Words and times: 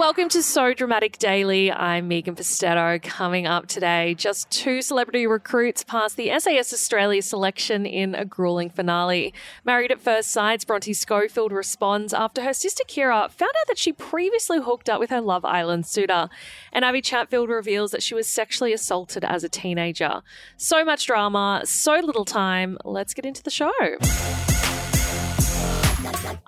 Welcome 0.00 0.30
to 0.30 0.42
So 0.42 0.72
Dramatic 0.72 1.18
Daily. 1.18 1.70
I'm 1.70 2.08
Megan 2.08 2.34
Pustetto. 2.34 3.02
Coming 3.02 3.46
up 3.46 3.66
today, 3.66 4.14
just 4.14 4.50
two 4.50 4.80
celebrity 4.80 5.26
recruits 5.26 5.84
passed 5.84 6.16
the 6.16 6.30
SAS 6.38 6.72
Australia 6.72 7.20
selection 7.20 7.84
in 7.84 8.14
a 8.14 8.24
grueling 8.24 8.70
finale. 8.70 9.34
Married 9.62 9.92
at 9.92 10.00
First 10.00 10.30
Sight's 10.30 10.64
Bronte 10.64 10.94
Schofield 10.94 11.52
responds 11.52 12.14
after 12.14 12.42
her 12.42 12.54
sister 12.54 12.82
Kirra 12.88 13.28
found 13.30 13.52
out 13.60 13.66
that 13.68 13.76
she 13.76 13.92
previously 13.92 14.58
hooked 14.58 14.88
up 14.88 15.00
with 15.00 15.10
her 15.10 15.20
Love 15.20 15.44
Island 15.44 15.84
suitor. 15.84 16.30
And 16.72 16.82
Abbie 16.82 17.02
Chatfield 17.02 17.50
reveals 17.50 17.90
that 17.90 18.02
she 18.02 18.14
was 18.14 18.26
sexually 18.26 18.72
assaulted 18.72 19.22
as 19.22 19.44
a 19.44 19.50
teenager. 19.50 20.22
So 20.56 20.82
much 20.82 21.06
drama, 21.06 21.60
so 21.66 21.96
little 21.96 22.24
time. 22.24 22.78
Let's 22.86 23.12
get 23.12 23.26
into 23.26 23.42
the 23.42 23.50
show. 23.50 23.70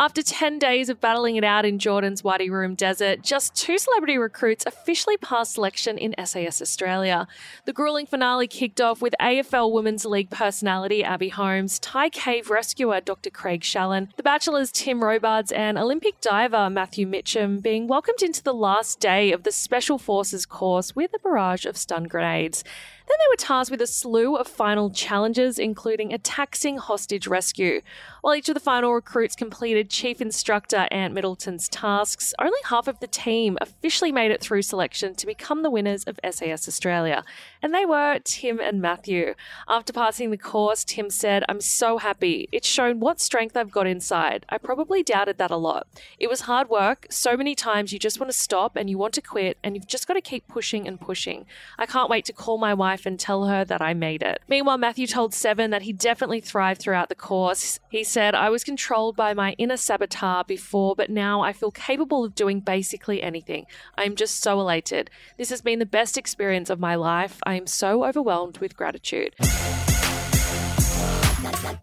After 0.00 0.22
10 0.22 0.58
days 0.58 0.88
of 0.88 0.98
battling 0.98 1.36
it 1.36 1.44
out 1.44 1.66
in 1.66 1.78
Jordan's 1.78 2.24
Wadi 2.24 2.48
Rum 2.48 2.74
Desert, 2.74 3.20
just 3.20 3.54
two 3.54 3.76
celebrity 3.76 4.16
recruits 4.16 4.64
officially 4.64 5.18
passed 5.18 5.52
selection 5.52 5.98
in 5.98 6.14
SAS 6.24 6.62
Australia. 6.62 7.28
The 7.66 7.74
grueling 7.74 8.06
finale 8.06 8.46
kicked 8.46 8.80
off 8.80 9.02
with 9.02 9.14
AFL 9.20 9.70
Women's 9.70 10.06
League 10.06 10.30
personality 10.30 11.04
Abbey 11.04 11.28
Holmes, 11.28 11.78
Thai 11.78 12.08
cave 12.08 12.48
rescuer 12.48 13.02
Dr. 13.02 13.28
Craig 13.28 13.60
Challen, 13.60 14.08
The 14.16 14.22
Bachelor's 14.22 14.72
Tim 14.72 15.04
Robards, 15.04 15.52
and 15.52 15.76
Olympic 15.76 16.18
diver 16.22 16.70
Matthew 16.70 17.06
Mitcham 17.06 17.58
being 17.58 17.86
welcomed 17.86 18.22
into 18.22 18.42
the 18.42 18.54
last 18.54 19.00
day 19.00 19.32
of 19.32 19.42
the 19.42 19.52
Special 19.52 19.98
Forces 19.98 20.46
course 20.46 20.96
with 20.96 21.12
a 21.14 21.18
barrage 21.18 21.66
of 21.66 21.76
stun 21.76 22.04
grenades. 22.04 22.64
Then 23.10 23.18
they 23.18 23.32
were 23.32 23.36
tasked 23.36 23.72
with 23.72 23.80
a 23.82 23.88
slew 23.88 24.36
of 24.36 24.46
final 24.46 24.88
challenges, 24.88 25.58
including 25.58 26.12
a 26.12 26.18
taxing 26.18 26.78
hostage 26.78 27.26
rescue. 27.26 27.80
While 28.20 28.36
each 28.36 28.48
of 28.48 28.54
the 28.54 28.60
final 28.60 28.94
recruits 28.94 29.34
completed 29.34 29.90
Chief 29.90 30.20
Instructor 30.20 30.86
Ant 30.92 31.12
Middleton's 31.12 31.68
tasks, 31.68 32.32
only 32.38 32.60
half 32.66 32.86
of 32.86 33.00
the 33.00 33.08
team 33.08 33.58
officially 33.60 34.12
made 34.12 34.30
it 34.30 34.40
through 34.40 34.62
selection 34.62 35.16
to 35.16 35.26
become 35.26 35.64
the 35.64 35.70
winners 35.70 36.04
of 36.04 36.20
SAS 36.30 36.68
Australia. 36.68 37.24
And 37.60 37.74
they 37.74 37.84
were 37.84 38.20
Tim 38.22 38.60
and 38.60 38.80
Matthew. 38.80 39.34
After 39.66 39.92
passing 39.92 40.30
the 40.30 40.38
course, 40.38 40.84
Tim 40.84 41.10
said, 41.10 41.42
I'm 41.48 41.60
so 41.60 41.98
happy. 41.98 42.48
It's 42.52 42.68
shown 42.68 43.00
what 43.00 43.20
strength 43.20 43.56
I've 43.56 43.72
got 43.72 43.88
inside. 43.88 44.46
I 44.50 44.58
probably 44.58 45.02
doubted 45.02 45.36
that 45.38 45.50
a 45.50 45.56
lot. 45.56 45.88
It 46.20 46.30
was 46.30 46.42
hard 46.42 46.68
work. 46.68 47.08
So 47.10 47.36
many 47.36 47.56
times 47.56 47.92
you 47.92 47.98
just 47.98 48.20
want 48.20 48.30
to 48.30 48.38
stop 48.38 48.76
and 48.76 48.88
you 48.88 48.98
want 48.98 49.14
to 49.14 49.20
quit, 49.20 49.58
and 49.64 49.74
you've 49.74 49.88
just 49.88 50.06
got 50.06 50.14
to 50.14 50.20
keep 50.20 50.46
pushing 50.46 50.86
and 50.86 51.00
pushing. 51.00 51.44
I 51.76 51.86
can't 51.86 52.08
wait 52.08 52.24
to 52.26 52.32
call 52.32 52.56
my 52.56 52.72
wife 52.72 52.99
and 53.06 53.18
tell 53.18 53.46
her 53.46 53.64
that 53.64 53.82
I 53.82 53.94
made 53.94 54.22
it. 54.22 54.42
Meanwhile, 54.48 54.78
Matthew 54.78 55.06
told 55.06 55.34
Seven 55.34 55.70
that 55.70 55.82
he 55.82 55.92
definitely 55.92 56.40
thrived 56.40 56.80
throughout 56.80 57.08
the 57.08 57.14
course. 57.14 57.78
He 57.90 58.04
said, 58.04 58.34
I 58.34 58.50
was 58.50 58.64
controlled 58.64 59.16
by 59.16 59.34
my 59.34 59.52
inner 59.58 59.76
saboteur 59.76 60.44
before, 60.46 60.94
but 60.94 61.10
now 61.10 61.40
I 61.40 61.52
feel 61.52 61.70
capable 61.70 62.24
of 62.24 62.34
doing 62.34 62.60
basically 62.60 63.22
anything. 63.22 63.66
I'm 63.96 64.16
just 64.16 64.42
so 64.42 64.60
elated. 64.60 65.10
This 65.36 65.50
has 65.50 65.62
been 65.62 65.78
the 65.78 65.86
best 65.86 66.18
experience 66.18 66.70
of 66.70 66.80
my 66.80 66.94
life. 66.94 67.40
I 67.44 67.54
am 67.54 67.66
so 67.66 68.04
overwhelmed 68.04 68.58
with 68.58 68.76
gratitude. 68.76 69.34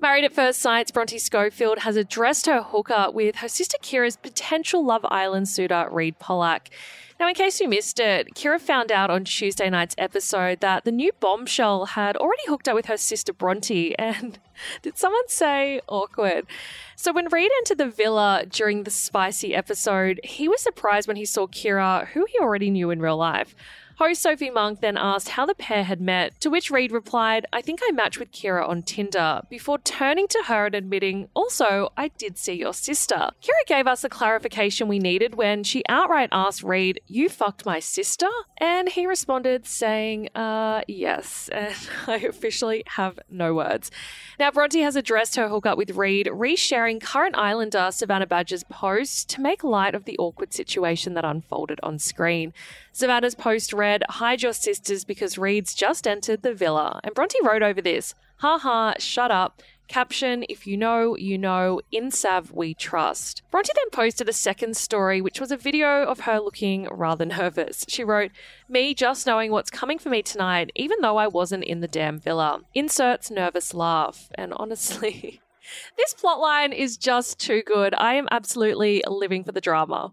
Married 0.00 0.24
at 0.24 0.32
First 0.32 0.60
Sight's 0.60 0.90
Bronte 0.90 1.18
Schofield 1.18 1.80
has 1.80 1.96
addressed 1.96 2.46
her 2.46 2.62
hooker 2.62 3.08
with 3.12 3.36
her 3.36 3.48
sister 3.48 3.78
Kirra's 3.82 4.16
potential 4.16 4.84
Love 4.84 5.04
Island 5.06 5.48
suitor, 5.48 5.88
Reid 5.90 6.18
Pollack. 6.18 6.70
Now, 7.18 7.28
in 7.28 7.34
case 7.34 7.60
you 7.60 7.68
missed 7.68 7.98
it, 7.98 8.34
Kirra 8.34 8.60
found 8.60 8.92
out 8.92 9.10
on 9.10 9.24
Tuesday 9.24 9.70
night's 9.70 9.94
episode 9.96 10.60
that 10.60 10.84
the 10.84 10.92
new 10.92 11.12
bombshell 11.18 11.86
had 11.86 12.14
already 12.14 12.42
hooked 12.46 12.68
up 12.68 12.74
with 12.74 12.86
her 12.86 12.98
sister 12.98 13.32
Bronte. 13.32 13.94
And 13.98 14.38
did 14.82 14.98
someone 14.98 15.26
say 15.28 15.80
awkward? 15.88 16.46
So, 16.94 17.14
when 17.14 17.28
Reid 17.28 17.50
entered 17.58 17.78
the 17.78 17.88
villa 17.88 18.44
during 18.46 18.82
the 18.82 18.90
spicy 18.90 19.54
episode, 19.54 20.20
he 20.24 20.46
was 20.46 20.60
surprised 20.60 21.08
when 21.08 21.16
he 21.16 21.24
saw 21.24 21.46
Kirra, 21.46 22.08
who 22.12 22.26
he 22.28 22.38
already 22.38 22.70
knew 22.70 22.90
in 22.90 23.00
real 23.00 23.16
life. 23.16 23.54
Host 23.98 24.20
Sophie 24.20 24.50
Monk 24.50 24.82
then 24.82 24.98
asked 24.98 25.30
how 25.30 25.46
the 25.46 25.54
pair 25.54 25.82
had 25.82 26.02
met, 26.02 26.38
to 26.40 26.50
which 26.50 26.70
Reid 26.70 26.92
replied, 26.92 27.46
I 27.50 27.62
think 27.62 27.80
I 27.82 27.92
matched 27.92 28.18
with 28.18 28.30
Kirra 28.30 28.66
on 28.66 28.82
Tinder, 28.82 29.40
before 29.48 29.78
turning 29.78 30.28
to 30.28 30.42
her 30.48 30.66
and 30.66 30.74
admitting, 30.74 31.28
also, 31.34 31.88
I 31.96 32.08
did 32.08 32.36
see 32.36 32.52
your 32.52 32.74
sister. 32.74 33.30
Kirra 33.42 33.64
gave 33.66 33.86
us 33.86 34.02
the 34.02 34.10
clarification 34.10 34.86
we 34.86 34.98
needed 34.98 35.34
when 35.34 35.64
she 35.64 35.82
outright 35.88 36.28
asked 36.30 36.62
Reid, 36.62 37.00
You 37.06 37.30
fucked 37.30 37.64
my 37.64 37.80
sister? 37.80 38.28
And 38.58 38.90
he 38.90 39.06
responded, 39.06 39.66
saying, 39.66 40.28
Uh, 40.34 40.82
yes. 40.86 41.48
And 41.56 41.74
I 42.06 42.18
officially 42.18 42.82
have 42.86 43.18
no 43.30 43.54
words. 43.54 43.90
Now, 44.38 44.50
Bronte 44.50 44.80
has 44.80 44.94
addressed 44.94 45.36
her 45.36 45.48
hookup 45.48 45.78
with 45.78 45.92
Reid, 45.92 46.26
resharing 46.26 47.00
current 47.00 47.34
Islander 47.36 47.88
Savannah 47.90 48.26
Badger's 48.26 48.64
post 48.64 49.30
to 49.30 49.40
make 49.40 49.64
light 49.64 49.94
of 49.94 50.04
the 50.04 50.18
awkward 50.18 50.52
situation 50.52 51.14
that 51.14 51.24
unfolded 51.24 51.80
on 51.82 51.98
screen. 51.98 52.52
Savannah's 52.92 53.34
post 53.34 53.72
read, 53.72 53.85
Hide 54.08 54.42
your 54.42 54.52
sisters 54.52 55.04
because 55.04 55.38
Reid's 55.38 55.74
just 55.74 56.06
entered 56.06 56.42
the 56.42 56.54
villa. 56.54 57.00
And 57.04 57.14
Bronte 57.14 57.38
wrote 57.42 57.62
over 57.62 57.80
this, 57.80 58.14
Ha 58.38 58.58
ha, 58.58 58.94
shut 58.98 59.30
up. 59.30 59.62
Caption, 59.88 60.44
if 60.48 60.66
you 60.66 60.76
know, 60.76 61.16
you 61.16 61.38
know, 61.38 61.80
in 61.92 62.10
Sav 62.10 62.50
we 62.50 62.74
trust. 62.74 63.42
Bronte 63.50 63.70
then 63.74 63.90
posted 63.90 64.28
a 64.28 64.32
second 64.32 64.76
story, 64.76 65.20
which 65.20 65.40
was 65.40 65.52
a 65.52 65.56
video 65.56 66.02
of 66.04 66.20
her 66.20 66.40
looking 66.40 66.88
rather 66.90 67.24
nervous. 67.24 67.84
She 67.88 68.02
wrote, 68.02 68.32
Me 68.68 68.94
just 68.94 69.26
knowing 69.26 69.52
what's 69.52 69.70
coming 69.70 69.98
for 69.98 70.08
me 70.08 70.22
tonight, 70.22 70.70
even 70.74 70.98
though 71.00 71.16
I 71.16 71.28
wasn't 71.28 71.64
in 71.64 71.80
the 71.80 71.88
damn 71.88 72.18
villa. 72.18 72.62
Inserts 72.74 73.30
nervous 73.30 73.74
laugh. 73.74 74.28
And 74.34 74.52
honestly, 74.54 75.40
this 75.96 76.14
plotline 76.14 76.74
is 76.74 76.96
just 76.96 77.38
too 77.38 77.62
good. 77.64 77.94
I 77.94 78.14
am 78.14 78.28
absolutely 78.30 79.02
living 79.06 79.44
for 79.44 79.52
the 79.52 79.60
drama. 79.60 80.12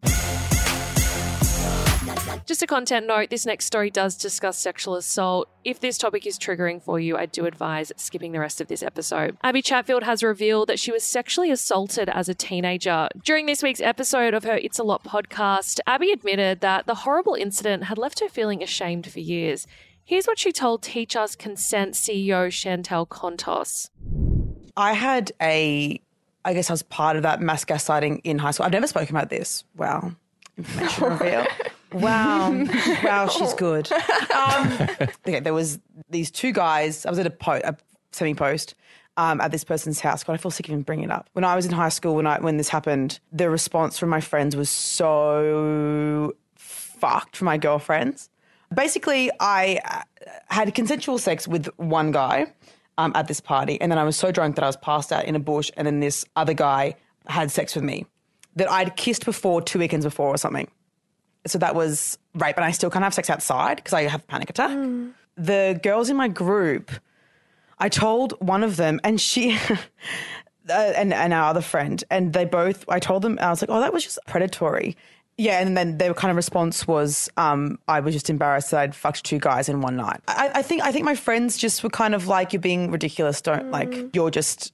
Just 2.45 2.61
a 2.61 2.67
content 2.67 3.07
note 3.07 3.29
this 3.29 3.45
next 3.45 3.65
story 3.65 3.89
does 3.89 4.17
discuss 4.17 4.57
sexual 4.57 4.95
assault. 4.95 5.47
If 5.63 5.79
this 5.79 5.97
topic 5.97 6.27
is 6.27 6.37
triggering 6.37 6.81
for 6.81 6.99
you, 6.99 7.15
I 7.15 7.25
do 7.25 7.45
advise 7.45 7.91
skipping 7.95 8.33
the 8.33 8.39
rest 8.39 8.59
of 8.59 8.67
this 8.67 8.83
episode. 8.83 9.37
Abbie 9.43 9.61
Chatfield 9.61 10.03
has 10.03 10.21
revealed 10.21 10.67
that 10.67 10.79
she 10.79 10.91
was 10.91 11.03
sexually 11.03 11.51
assaulted 11.51 12.09
as 12.09 12.27
a 12.27 12.33
teenager. 12.35 13.07
During 13.23 13.45
this 13.45 13.63
week's 13.63 13.79
episode 13.79 14.33
of 14.33 14.43
her 14.43 14.57
It's 14.57 14.77
a 14.77 14.83
Lot 14.83 15.03
podcast, 15.03 15.79
Abbie 15.87 16.11
admitted 16.11 16.59
that 16.59 16.85
the 16.85 16.95
horrible 16.95 17.35
incident 17.35 17.85
had 17.85 17.97
left 17.97 18.19
her 18.19 18.27
feeling 18.29 18.61
ashamed 18.61 19.09
for 19.09 19.19
years. 19.21 19.65
Here's 20.03 20.25
what 20.25 20.37
she 20.37 20.51
told 20.51 20.81
Teach 20.81 21.15
Us 21.15 21.35
Consent 21.37 21.93
CEO 21.93 22.51
Chanel 22.51 23.05
Contos. 23.05 23.89
I 24.75 24.93
had 24.93 25.31
a, 25.41 26.01
I 26.43 26.53
guess 26.53 26.69
I 26.69 26.73
was 26.73 26.83
part 26.83 27.15
of 27.15 27.23
that 27.23 27.39
mass 27.39 27.63
gaslighting 27.63 28.19
in 28.25 28.39
high 28.39 28.51
school. 28.51 28.65
I've 28.65 28.73
never 28.73 28.87
spoken 28.87 29.15
about 29.15 29.29
this. 29.29 29.63
Wow. 29.77 30.11
Information 30.57 31.03
reveal. 31.09 31.45
Wow. 31.93 32.51
wow, 33.03 33.27
she's 33.27 33.53
good. 33.53 33.89
Um, 34.33 34.77
okay, 35.27 35.39
there 35.39 35.53
was 35.53 35.79
these 36.09 36.29
two 36.29 36.51
guys. 36.51 37.05
I 37.05 37.09
was 37.09 37.19
at 37.19 37.27
a, 37.27 37.29
po- 37.29 37.61
a 37.63 37.77
semi-post 38.11 38.75
um, 39.15 39.39
at 39.39 39.51
this 39.51 39.63
person's 39.63 39.99
house. 39.99 40.23
God, 40.23 40.33
I 40.33 40.37
feel 40.37 40.51
sick 40.51 40.67
even 40.67 40.81
bringing 40.81 41.05
it 41.05 41.11
up. 41.11 41.29
When 41.33 41.45
I 41.45 41.55
was 41.55 41.65
in 41.65 41.71
high 41.71 41.89
school, 41.89 42.15
when 42.15 42.27
I 42.27 42.39
when 42.39 42.57
this 42.57 42.69
happened, 42.69 43.19
the 43.31 43.49
response 43.49 43.97
from 43.97 44.09
my 44.09 44.19
friends 44.19 44.55
was 44.55 44.69
so 44.69 46.35
fucked 46.55 47.37
from 47.37 47.45
my 47.45 47.57
girlfriends. 47.57 48.29
Basically, 48.73 49.31
I 49.39 49.79
uh, 49.85 50.01
had 50.47 50.73
consensual 50.73 51.19
sex 51.19 51.47
with 51.47 51.67
one 51.77 52.11
guy 52.11 52.51
um, 52.97 53.11
at 53.15 53.27
this 53.27 53.39
party, 53.39 53.79
and 53.79 53.91
then 53.91 53.99
I 53.99 54.03
was 54.03 54.17
so 54.17 54.31
drunk 54.31 54.55
that 54.55 54.63
I 54.63 54.67
was 54.67 54.77
passed 54.77 55.11
out 55.13 55.25
in 55.25 55.35
a 55.35 55.39
bush, 55.39 55.69
and 55.77 55.85
then 55.85 55.99
this 55.99 56.25
other 56.35 56.53
guy 56.53 56.95
had 57.27 57.51
sex 57.51 57.75
with 57.75 57.83
me 57.83 58.05
that 58.55 58.69
I'd 58.69 58.95
kissed 58.95 59.25
before 59.25 59.61
two 59.61 59.79
weekends 59.79 60.05
before 60.05 60.29
or 60.29 60.37
something. 60.37 60.69
So 61.45 61.57
that 61.59 61.75
was 61.75 62.17
rape, 62.35 62.55
and 62.55 62.65
I 62.65 62.71
still 62.71 62.89
can't 62.89 63.03
have 63.03 63.13
sex 63.13 63.29
outside 63.29 63.77
because 63.77 63.93
I 63.93 64.03
have 64.03 64.21
a 64.21 64.27
panic 64.27 64.49
attack. 64.49 64.77
The 65.35 65.79
girls 65.83 66.09
in 66.09 66.15
my 66.17 66.27
group, 66.27 66.91
I 67.79 67.89
told 67.89 68.33
one 68.39 68.63
of 68.63 68.75
them, 68.77 68.99
and 69.03 69.19
she. 69.19 69.57
Uh, 70.69 70.93
and, 70.95 71.13
and 71.13 71.33
our 71.33 71.49
other 71.49 71.59
friend, 71.59 72.05
and 72.09 72.31
they 72.31 72.45
both, 72.45 72.85
I 72.87 72.97
told 72.97 73.21
them, 73.21 73.37
I 73.41 73.49
was 73.49 73.61
like, 73.61 73.69
oh, 73.69 73.81
that 73.81 73.91
was 73.91 74.01
just 74.01 74.17
predatory. 74.27 74.95
Yeah, 75.37 75.59
and 75.59 75.75
then 75.75 75.97
their 75.97 76.13
kind 76.13 76.29
of 76.29 76.37
response 76.37 76.87
was, 76.87 77.29
um, 77.35 77.79
I 77.89 77.99
was 77.99 78.13
just 78.13 78.29
embarrassed 78.29 78.71
that 78.71 78.79
I'd 78.79 78.95
fucked 78.95 79.25
two 79.25 79.39
guys 79.39 79.67
in 79.67 79.81
one 79.81 79.97
night. 79.97 80.21
I, 80.27 80.51
I 80.55 80.61
think 80.61 80.81
I 80.81 80.93
think 80.93 81.03
my 81.03 81.15
friends 81.15 81.57
just 81.57 81.83
were 81.83 81.89
kind 81.89 82.15
of 82.15 82.27
like, 82.27 82.53
you're 82.53 82.61
being 82.61 82.91
ridiculous. 82.91 83.41
Don't 83.41 83.71
like 83.71 84.15
you're 84.15 84.31
just 84.31 84.71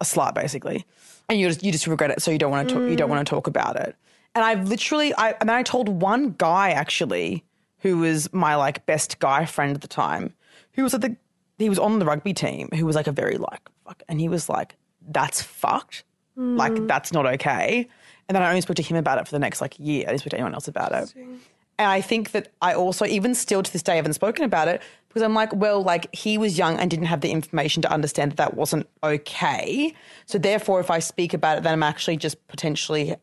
a 0.00 0.04
slut, 0.04 0.32
basically, 0.34 0.86
and 1.28 1.38
you 1.38 1.48
just 1.48 1.62
you 1.62 1.72
just 1.72 1.86
regret 1.86 2.10
it, 2.10 2.22
so 2.22 2.30
you 2.30 2.38
don't 2.38 2.50
want 2.50 2.66
to 2.68 2.74
talk, 2.74 2.88
you 2.88 2.96
don't 2.96 3.10
want 3.10 3.26
to 3.26 3.30
talk 3.30 3.48
about 3.48 3.76
it. 3.76 3.96
And 4.38 4.44
I've 4.44 4.68
literally, 4.68 5.12
I, 5.14 5.30
and 5.40 5.48
then 5.48 5.56
I 5.56 5.64
told 5.64 5.88
one 5.88 6.36
guy 6.38 6.70
actually, 6.70 7.42
who 7.78 7.98
was 7.98 8.32
my 8.32 8.54
like 8.54 8.86
best 8.86 9.18
guy 9.18 9.44
friend 9.46 9.74
at 9.74 9.80
the 9.80 9.88
time, 9.88 10.32
who 10.74 10.84
was 10.84 10.94
at 10.94 11.00
the, 11.00 11.16
he 11.58 11.68
was 11.68 11.80
on 11.80 11.98
the 11.98 12.04
rugby 12.04 12.32
team, 12.32 12.68
who 12.72 12.86
was 12.86 12.94
like 12.94 13.08
a 13.08 13.12
very 13.12 13.36
like, 13.36 13.68
fuck, 13.84 14.00
and 14.08 14.20
he 14.20 14.28
was 14.28 14.48
like, 14.48 14.76
that's 15.08 15.42
fucked. 15.42 16.04
Like, 16.36 16.76
hmm. 16.76 16.86
that's 16.86 17.12
not 17.12 17.26
okay. 17.26 17.88
And 18.28 18.36
then 18.36 18.44
I 18.44 18.48
only 18.48 18.60
spoke 18.60 18.76
to 18.76 18.82
him 18.82 18.96
about 18.96 19.18
it 19.18 19.26
for 19.26 19.32
the 19.32 19.40
next 19.40 19.60
like 19.60 19.76
year. 19.80 20.04
I 20.06 20.10
didn't 20.10 20.20
speak 20.20 20.30
to 20.30 20.36
anyone 20.36 20.54
else 20.54 20.68
about 20.68 20.92
it. 20.92 21.12
And 21.16 21.90
I 21.90 22.00
think 22.00 22.30
that 22.30 22.52
I 22.62 22.74
also, 22.74 23.06
even 23.06 23.34
still 23.34 23.64
to 23.64 23.72
this 23.72 23.82
day, 23.82 23.96
haven't 23.96 24.12
spoken 24.12 24.44
about 24.44 24.68
it 24.68 24.80
because 25.08 25.22
I'm 25.22 25.34
like, 25.34 25.52
well, 25.52 25.82
like 25.82 26.14
he 26.14 26.38
was 26.38 26.56
young 26.56 26.78
and 26.78 26.88
didn't 26.88 27.06
have 27.06 27.22
the 27.22 27.32
information 27.32 27.82
to 27.82 27.92
understand 27.92 28.30
that 28.30 28.36
that 28.36 28.54
wasn't 28.54 28.88
okay. 29.02 29.94
So 30.26 30.38
therefore, 30.38 30.78
if 30.78 30.92
I 30.92 31.00
speak 31.00 31.34
about 31.34 31.58
it, 31.58 31.64
then 31.64 31.72
I'm 31.72 31.82
actually 31.82 32.18
just 32.18 32.46
potentially, 32.46 33.16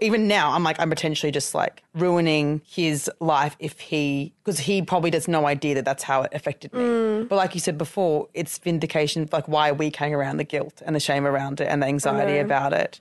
even 0.00 0.28
now, 0.28 0.52
I'm 0.52 0.62
like, 0.62 0.78
I'm 0.78 0.90
potentially 0.90 1.32
just 1.32 1.54
like 1.54 1.82
ruining 1.94 2.62
his 2.64 3.10
life 3.20 3.56
if 3.58 3.80
he, 3.80 4.32
because 4.44 4.60
he 4.60 4.82
probably 4.82 5.10
has 5.10 5.26
no 5.26 5.46
idea 5.46 5.74
that 5.74 5.84
that's 5.84 6.02
how 6.02 6.22
it 6.22 6.32
affected 6.32 6.72
me. 6.72 6.80
Mm. 6.80 7.28
But 7.28 7.36
like 7.36 7.54
you 7.54 7.60
said 7.60 7.76
before, 7.76 8.28
it's 8.34 8.58
vindication 8.58 9.28
like 9.32 9.48
why 9.48 9.72
we 9.72 9.90
carrying 9.90 10.14
around 10.14 10.36
the 10.36 10.44
guilt 10.44 10.82
and 10.84 10.94
the 10.94 11.00
shame 11.00 11.26
around 11.26 11.60
it 11.60 11.66
and 11.66 11.82
the 11.82 11.86
anxiety 11.86 12.38
about 12.38 12.72
it. 12.72 13.00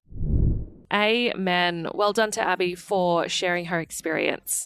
Amen. 0.92 1.88
Well 1.94 2.14
done 2.14 2.32
to 2.32 2.42
Abbie 2.42 2.76
for 2.76 3.28
sharing 3.28 3.66
her 3.66 3.80
experience. 3.80 4.66